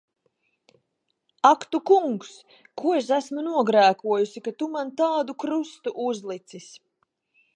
[1.49, 2.31] Ak tu Kungs!
[2.81, 6.71] Ko es esmu nogrēkojusi, ka tu man tādu krustu uzlicis!